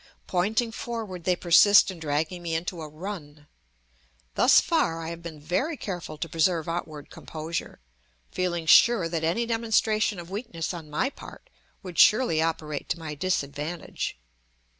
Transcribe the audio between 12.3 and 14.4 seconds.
operate to my disadvantage.